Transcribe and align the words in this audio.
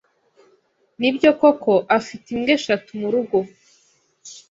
Nibyo 0.99 1.29
koko 1.39 1.73
afite 1.97 2.25
imbwa 2.35 2.51
eshatu 2.57 2.89
murugo? 3.01 3.37